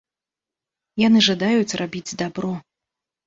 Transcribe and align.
Яны 1.07 1.19
жадаюць 1.27 1.77
рабіць 1.81 2.15
дабро. 2.25 2.53